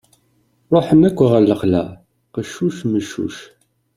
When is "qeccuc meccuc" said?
2.33-3.37